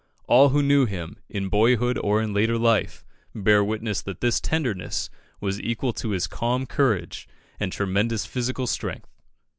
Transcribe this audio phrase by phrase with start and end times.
[0.27, 3.05] All who knew him, in boyhood or in later life,
[3.35, 7.27] bear witness that this tenderness was equal to his calm courage
[7.59, 9.11] and tremendous physical strength.